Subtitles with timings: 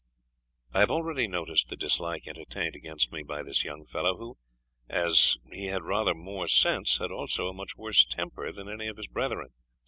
[0.73, 4.37] I have already noticed the dislike entertained against me by this young fellow, who,
[4.89, 8.97] as he had rather more sense, had also a much worse temper, than any of
[8.97, 9.49] his brethren.